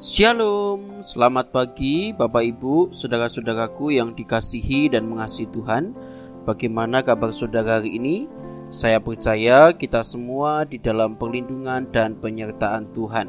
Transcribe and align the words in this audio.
Shalom, 0.00 1.04
selamat 1.04 1.52
pagi 1.52 2.16
Bapak 2.16 2.40
Ibu, 2.40 2.88
saudara-saudaraku 2.88 3.92
yang 3.92 4.16
dikasihi 4.16 4.88
dan 4.88 5.04
mengasihi 5.04 5.44
Tuhan. 5.52 5.92
Bagaimana 6.48 7.04
kabar 7.04 7.28
saudara 7.36 7.76
hari 7.76 8.00
ini? 8.00 8.24
Saya 8.72 8.96
percaya 8.96 9.76
kita 9.76 10.00
semua 10.00 10.64
di 10.64 10.80
dalam 10.80 11.20
perlindungan 11.20 11.84
dan 11.92 12.16
penyertaan 12.16 12.88
Tuhan. 12.96 13.28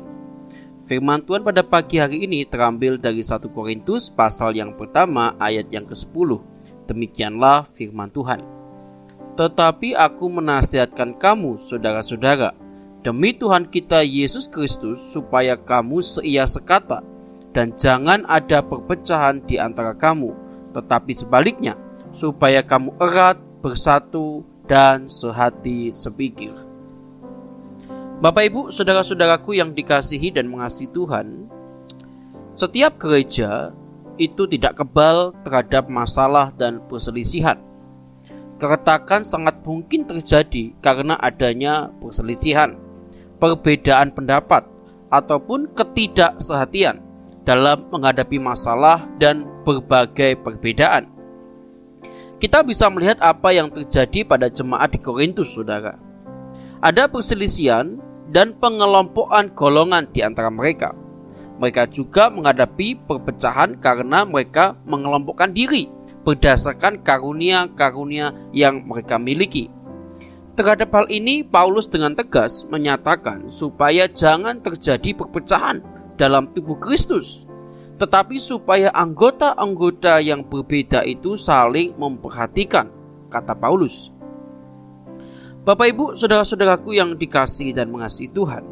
Firman 0.88 1.28
Tuhan 1.28 1.44
pada 1.44 1.60
pagi 1.60 2.00
hari 2.00 2.24
ini 2.24 2.48
terambil 2.48 2.96
dari 2.96 3.20
1 3.20 3.52
Korintus 3.52 4.08
pasal 4.08 4.56
yang 4.56 4.72
pertama 4.80 5.36
ayat 5.44 5.68
yang 5.76 5.84
ke-10. 5.84 6.40
Demikianlah 6.88 7.68
firman 7.76 8.08
Tuhan. 8.16 8.40
Tetapi 9.36 10.00
aku 10.00 10.24
menasihatkan 10.24 11.20
kamu, 11.20 11.60
saudara-saudara, 11.60 12.56
demi 13.02 13.34
Tuhan 13.34 13.66
kita 13.70 14.06
Yesus 14.06 14.46
Kristus 14.46 15.02
supaya 15.02 15.58
kamu 15.58 16.02
seia 16.06 16.46
sekata 16.46 17.02
dan 17.52 17.74
jangan 17.74 18.24
ada 18.30 18.62
perpecahan 18.64 19.44
di 19.44 19.58
antara 19.58 19.98
kamu. 19.98 20.32
Tetapi 20.72 21.12
sebaliknya 21.12 21.76
supaya 22.16 22.64
kamu 22.64 22.96
erat 23.02 23.42
bersatu 23.60 24.48
dan 24.70 25.12
sehati 25.12 25.92
sepikir. 25.92 26.54
Bapak 28.22 28.48
Ibu 28.48 28.62
saudara-saudaraku 28.70 29.58
yang 29.58 29.74
dikasihi 29.74 30.30
dan 30.32 30.46
mengasihi 30.48 30.94
Tuhan 30.94 31.50
setiap 32.54 33.02
gereja 33.02 33.74
itu 34.22 34.46
tidak 34.46 34.78
kebal 34.78 35.34
terhadap 35.42 35.90
masalah 35.90 36.54
dan 36.54 36.78
perselisihan. 36.86 37.58
Keretakan 38.62 39.26
sangat 39.26 39.66
mungkin 39.66 40.06
terjadi 40.06 40.78
karena 40.86 41.18
adanya 41.18 41.90
perselisihan 41.98 42.78
perbedaan 43.42 44.14
pendapat 44.14 44.70
ataupun 45.10 45.74
ketidaksehatian 45.74 47.02
dalam 47.42 47.90
menghadapi 47.90 48.38
masalah 48.38 49.10
dan 49.18 49.50
berbagai 49.66 50.38
perbedaan. 50.46 51.10
Kita 52.38 52.62
bisa 52.66 52.90
melihat 52.90 53.18
apa 53.22 53.54
yang 53.54 53.70
terjadi 53.70 54.26
pada 54.26 54.50
jemaat 54.50 54.94
di 54.94 55.00
Korintus, 55.02 55.54
saudara. 55.54 55.98
Ada 56.82 57.06
perselisihan 57.10 58.02
dan 58.34 58.58
pengelompokan 58.58 59.54
golongan 59.54 60.10
di 60.10 60.26
antara 60.26 60.50
mereka. 60.50 60.94
Mereka 61.62 61.94
juga 61.94 62.34
menghadapi 62.34 63.06
perpecahan 63.06 63.78
karena 63.78 64.26
mereka 64.26 64.74
mengelompokkan 64.90 65.54
diri 65.54 65.86
berdasarkan 66.26 67.06
karunia-karunia 67.06 68.34
yang 68.50 68.82
mereka 68.90 69.22
miliki. 69.22 69.70
Terhadap 70.52 70.92
hal 70.92 71.08
ini, 71.08 71.48
Paulus 71.48 71.88
dengan 71.88 72.12
tegas 72.12 72.68
menyatakan 72.68 73.48
supaya 73.48 74.12
jangan 74.12 74.60
terjadi 74.60 75.16
perpecahan 75.16 75.80
dalam 76.20 76.52
tubuh 76.52 76.76
Kristus, 76.76 77.48
tetapi 77.96 78.36
supaya 78.36 78.92
anggota-anggota 78.92 80.20
yang 80.20 80.44
berbeda 80.44 81.08
itu 81.08 81.40
saling 81.40 81.96
memperhatikan, 81.96 82.92
kata 83.32 83.56
Paulus. 83.56 84.12
Bapak 85.64 85.88
Ibu, 85.96 86.06
saudara-saudaraku 86.20 87.00
yang 87.00 87.16
dikasih 87.16 87.72
dan 87.72 87.88
mengasihi 87.88 88.28
Tuhan, 88.36 88.68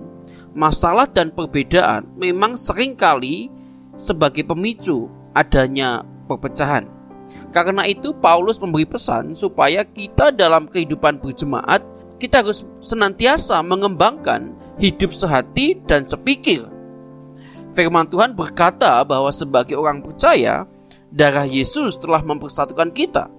masalah 0.52 1.08
dan 1.08 1.32
perbedaan 1.32 2.12
memang 2.20 2.60
sering 2.60 2.92
kali 2.98 3.48
sebagai 3.96 4.44
pemicu 4.44 5.08
adanya 5.32 6.04
perpecahan. 6.28 6.99
Karena 7.50 7.86
itu 7.86 8.14
Paulus 8.18 8.62
memberi 8.62 8.86
pesan 8.86 9.34
supaya 9.34 9.86
kita 9.86 10.30
dalam 10.34 10.70
kehidupan 10.70 11.22
berjemaat 11.22 11.82
kita 12.20 12.44
harus 12.44 12.68
senantiasa 12.84 13.64
mengembangkan 13.64 14.52
hidup 14.78 15.16
sehati 15.16 15.80
dan 15.88 16.04
sepikir. 16.04 16.68
Firman 17.72 18.12
Tuhan 18.12 18.36
berkata 18.36 19.00
bahwa 19.08 19.32
sebagai 19.32 19.80
orang 19.80 20.04
percaya, 20.04 20.68
darah 21.10 21.48
Yesus 21.48 21.96
telah 21.96 22.20
mempersatukan 22.20 22.92
kita. 22.92 23.32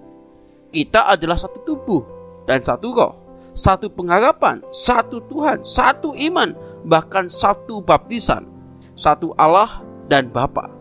Kita 0.73 1.13
adalah 1.13 1.37
satu 1.37 1.61
tubuh 1.61 2.03
dan 2.49 2.65
satu 2.65 2.89
roh, 2.95 3.13
satu 3.53 3.93
pengharapan, 3.93 4.65
satu 4.73 5.21
Tuhan, 5.29 5.61
satu 5.61 6.17
iman, 6.17 6.57
bahkan 6.89 7.29
satu 7.29 7.85
baptisan, 7.85 8.49
satu 8.97 9.37
Allah 9.37 9.85
dan 10.09 10.33
Bapa. 10.33 10.80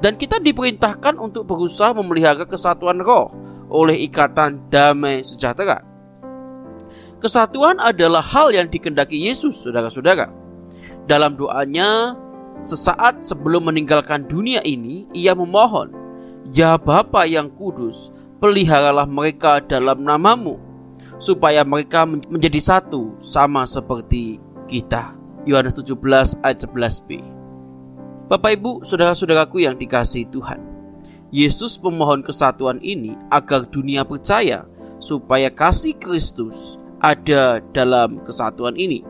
Dan 0.00 0.16
kita 0.16 0.40
diperintahkan 0.40 1.20
untuk 1.20 1.44
berusaha 1.44 1.92
memelihara 1.92 2.48
kesatuan 2.48 3.04
roh 3.04 3.28
oleh 3.68 4.00
ikatan 4.08 4.66
damai 4.72 5.20
sejahtera. 5.20 5.84
Kesatuan 7.20 7.76
adalah 7.76 8.24
hal 8.24 8.48
yang 8.48 8.64
dikendaki 8.66 9.28
Yesus, 9.28 9.60
saudara-saudara. 9.60 10.32
Dalam 11.04 11.36
doanya, 11.36 12.16
sesaat 12.64 13.28
sebelum 13.28 13.68
meninggalkan 13.68 14.24
dunia 14.24 14.64
ini, 14.64 15.04
ia 15.12 15.36
memohon, 15.36 15.92
Ya 16.48 16.80
Bapa 16.80 17.28
yang 17.28 17.52
kudus, 17.52 18.08
peliharalah 18.40 19.04
mereka 19.04 19.60
dalam 19.60 20.00
namamu, 20.00 20.56
supaya 21.20 21.60
mereka 21.60 22.08
menjadi 22.08 22.58
satu 22.58 23.20
sama 23.20 23.68
seperti 23.68 24.40
kita. 24.64 25.12
Yohanes 25.44 25.76
17 25.76 26.40
ayat 26.40 26.58
11b. 26.64 27.20
Bapak 28.30 28.62
Ibu, 28.62 28.86
saudara-saudaraku 28.86 29.66
yang 29.66 29.74
dikasihi 29.74 30.30
Tuhan. 30.30 30.62
Yesus 31.34 31.82
memohon 31.82 32.22
kesatuan 32.22 32.78
ini 32.78 33.18
agar 33.26 33.66
dunia 33.66 34.06
percaya 34.06 34.70
supaya 35.02 35.50
kasih 35.50 35.98
Kristus 35.98 36.78
ada 37.02 37.58
dalam 37.74 38.22
kesatuan 38.22 38.78
ini. 38.78 39.02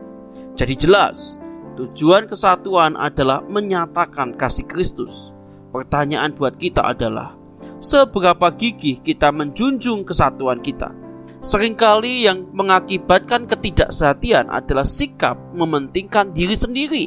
Jadi 0.57 0.73
jelas, 0.73 1.37
tujuan 1.77 2.25
kesatuan 2.25 2.97
adalah 2.97 3.45
menyatakan 3.45 4.33
kasih 4.33 4.65
Kristus. 4.65 5.29
Pertanyaan 5.69 6.33
buat 6.33 6.57
kita 6.57 6.81
adalah, 6.81 7.37
seberapa 7.77 8.49
gigih 8.57 9.05
kita 9.05 9.29
menjunjung 9.29 10.01
kesatuan 10.01 10.65
kita? 10.65 10.97
Seringkali 11.45 12.25
yang 12.25 12.49
mengakibatkan 12.57 13.45
ketidaksehatian 13.45 14.49
adalah 14.49 14.85
sikap 14.85 15.37
mementingkan 15.53 16.33
diri 16.33 16.57
sendiri 16.57 17.05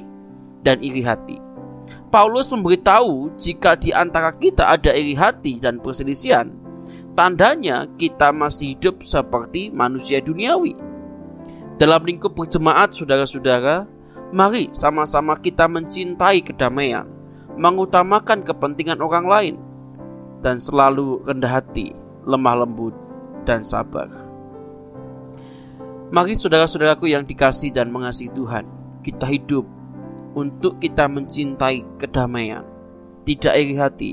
dan 0.62 0.78
iri 0.78 1.02
hati. 1.02 1.43
Paulus 2.08 2.48
memberitahu 2.48 3.34
jika 3.34 3.74
di 3.74 3.90
antara 3.90 4.30
kita 4.32 4.70
ada 4.70 4.94
iri 4.94 5.18
hati 5.18 5.58
dan 5.58 5.82
perselisihan, 5.82 6.52
tandanya 7.18 7.86
kita 7.98 8.30
masih 8.30 8.78
hidup 8.78 9.02
seperti 9.02 9.70
manusia 9.74 10.22
duniawi. 10.22 10.78
Dalam 11.74 12.06
lingkup 12.06 12.38
berjemaat 12.38 12.94
saudara-saudara, 12.94 13.90
mari 14.30 14.70
sama-sama 14.70 15.34
kita 15.34 15.66
mencintai 15.66 16.38
kedamaian, 16.46 17.06
mengutamakan 17.58 18.46
kepentingan 18.46 19.02
orang 19.02 19.26
lain, 19.26 19.54
dan 20.38 20.62
selalu 20.62 21.22
rendah 21.26 21.60
hati, 21.62 21.90
lemah 22.26 22.62
lembut, 22.62 22.94
dan 23.42 23.66
sabar. 23.66 24.06
Mari 26.14 26.38
saudara-saudaraku 26.38 27.10
yang 27.10 27.26
dikasih 27.26 27.74
dan 27.74 27.90
mengasihi 27.90 28.30
Tuhan, 28.30 28.70
kita 29.02 29.26
hidup 29.26 29.66
untuk 30.34 30.82
kita 30.82 31.06
mencintai 31.06 31.98
kedamaian, 31.98 32.66
tidak 33.22 33.54
iri 33.54 33.74
hati, 33.78 34.12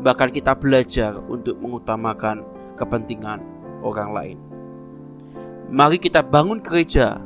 bahkan 0.00 0.32
kita 0.32 0.56
belajar 0.56 1.20
untuk 1.28 1.60
mengutamakan 1.60 2.42
kepentingan 2.74 3.44
orang 3.84 4.10
lain. 4.10 4.38
Mari 5.70 6.02
kita 6.02 6.24
bangun 6.24 6.58
gereja, 6.64 7.20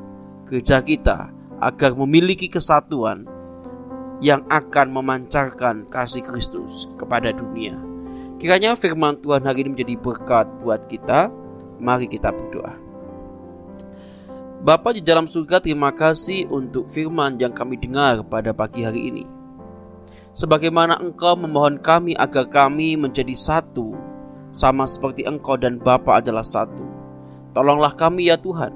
gereja 0.44 0.82
kita 0.84 1.32
agar 1.62 1.96
memiliki 1.96 2.50
kesatuan 2.50 3.24
yang 4.20 4.44
akan 4.52 4.92
memancarkan 4.92 5.88
kasih 5.88 6.20
Kristus 6.20 6.90
kepada 7.00 7.32
dunia. 7.32 7.78
Kiranya 8.36 8.74
firman 8.74 9.16
Tuhan 9.22 9.46
hari 9.46 9.64
ini 9.64 9.78
menjadi 9.78 9.94
berkat 9.96 10.46
buat 10.60 10.90
kita. 10.90 11.30
Mari 11.80 12.10
kita 12.10 12.34
berdoa. 12.34 12.74
Bapa 14.64 14.96
di 14.96 15.04
dalam 15.04 15.28
surga 15.28 15.60
terima 15.60 15.92
kasih 15.92 16.48
untuk 16.48 16.88
firman 16.88 17.36
yang 17.36 17.52
kami 17.52 17.76
dengar 17.76 18.24
pada 18.24 18.56
pagi 18.56 18.80
hari 18.80 19.12
ini. 19.12 19.24
Sebagaimana 20.32 21.04
engkau 21.04 21.36
memohon 21.36 21.76
kami 21.84 22.16
agar 22.16 22.48
kami 22.48 22.96
menjadi 22.96 23.36
satu, 23.36 23.92
sama 24.56 24.88
seperti 24.88 25.28
engkau 25.28 25.60
dan 25.60 25.76
Bapa 25.76 26.16
adalah 26.16 26.40
satu. 26.40 26.80
Tolonglah 27.52 27.92
kami 27.92 28.32
ya 28.32 28.40
Tuhan, 28.40 28.72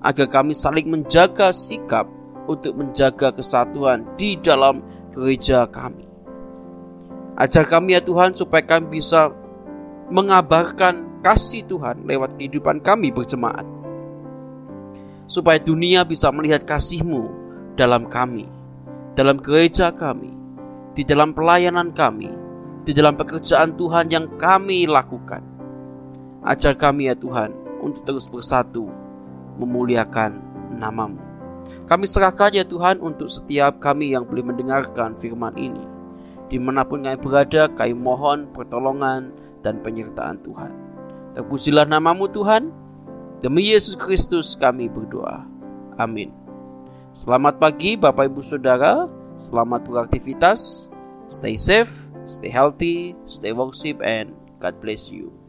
agar 0.00 0.24
kami 0.32 0.56
saling 0.56 0.88
menjaga 0.88 1.52
sikap 1.52 2.08
untuk 2.48 2.72
menjaga 2.72 3.28
kesatuan 3.28 4.08
di 4.16 4.40
dalam 4.40 4.80
gereja 5.12 5.68
kami. 5.68 6.08
Ajar 7.36 7.68
kami 7.68 7.92
ya 7.92 8.00
Tuhan 8.00 8.32
supaya 8.32 8.64
kami 8.64 8.88
bisa 8.88 9.28
mengabarkan 10.08 11.20
kasih 11.20 11.60
Tuhan 11.68 12.08
lewat 12.08 12.40
kehidupan 12.40 12.80
kami 12.80 13.12
berjemaat 13.12 13.75
supaya 15.26 15.58
dunia 15.58 16.06
bisa 16.06 16.30
melihat 16.30 16.66
kasih-Mu 16.66 17.30
dalam 17.74 18.06
kami, 18.06 18.46
dalam 19.14 19.38
gereja 19.38 19.92
kami, 19.92 20.32
di 20.96 21.02
dalam 21.02 21.34
pelayanan 21.36 21.92
kami, 21.92 22.30
di 22.86 22.94
dalam 22.94 23.18
pekerjaan 23.18 23.74
Tuhan 23.74 24.08
yang 24.08 24.26
kami 24.38 24.86
lakukan. 24.86 25.42
Ajar 26.46 26.78
kami 26.78 27.10
ya 27.10 27.14
Tuhan 27.18 27.50
untuk 27.82 28.06
terus 28.06 28.30
bersatu 28.30 28.86
memuliakan 29.58 30.38
namamu. 30.78 31.18
Kami 31.90 32.06
serahkan 32.06 32.54
ya 32.54 32.62
Tuhan 32.62 33.02
untuk 33.02 33.26
setiap 33.26 33.82
kami 33.82 34.14
yang 34.14 34.22
boleh 34.22 34.46
mendengarkan 34.46 35.18
firman 35.18 35.54
ini. 35.58 35.82
Di 36.46 36.62
mana 36.62 36.86
pun 36.86 37.02
kami 37.02 37.18
berada, 37.18 37.66
kami 37.66 37.94
mohon 37.98 38.46
pertolongan 38.54 39.34
dan 39.66 39.82
penyertaan 39.82 40.38
Tuhan. 40.46 40.70
Terpujilah 41.34 41.90
namamu 41.90 42.30
Tuhan. 42.30 42.70
Demi 43.36 43.68
Yesus 43.68 43.92
Kristus 43.94 44.56
kami 44.56 44.88
berdoa. 44.88 45.44
Amin. 46.00 46.32
Selamat 47.12 47.60
pagi 47.60 47.96
Bapak 47.96 48.32
Ibu 48.32 48.40
Saudara. 48.40 49.08
Selamat 49.36 49.84
beraktivitas. 49.84 50.88
Stay 51.28 51.60
safe, 51.60 52.08
stay 52.24 52.48
healthy, 52.48 53.12
stay 53.28 53.52
worship 53.52 54.00
and 54.00 54.32
God 54.56 54.80
bless 54.80 55.12
you. 55.12 55.45